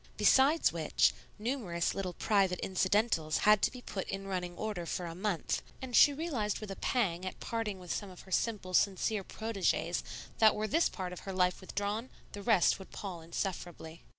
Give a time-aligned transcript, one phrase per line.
[0.17, 5.13] Besides which, numerous little private incidentals had to be put in running order for a
[5.13, 9.23] month, and she realized with a pang at parting with some of her simple, sincere
[9.23, 10.03] proteges
[10.39, 14.01] that were this part of her life withdrawn, the rest would pall insufferably.